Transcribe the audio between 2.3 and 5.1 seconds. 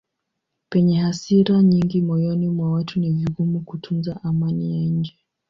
mwa watu ni vigumu kutunza amani ya